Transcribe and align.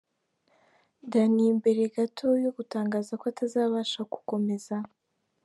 Danny 1.11 1.47
mbere 1.59 1.83
gato 1.95 2.27
yo 2.43 2.51
gutangaza 2.57 3.11
ko 3.21 3.25
atazabasha 3.31 3.99
gukomeza. 4.11 4.75